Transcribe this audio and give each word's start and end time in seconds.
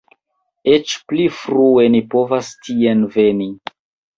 Eĉ 0.75 0.93
pli 1.11 1.27
frue 1.41 1.85
ni 1.97 2.01
povas 2.15 2.51
tien 2.69 3.07
veni! 3.19 3.51